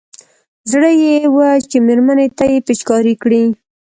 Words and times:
زړه 0.71 0.89
يې 1.03 1.13
و 1.33 1.37
چې 1.69 1.77
مېرمنې 1.87 2.27
ته 2.37 2.43
يې 2.51 2.57
پېچکاري 2.67 3.15
کړي. 3.23 3.43